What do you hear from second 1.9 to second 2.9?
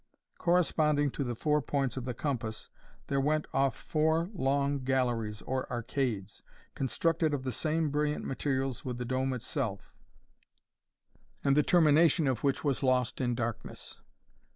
of the compass,